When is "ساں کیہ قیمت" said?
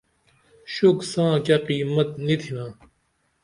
1.11-2.09